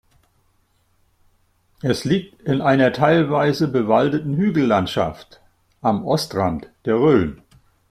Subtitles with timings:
[1.83, 5.41] Es liegt in einer teilweise bewaldeten Hügellandschaft
[5.81, 7.43] am Ostrand der Rhön.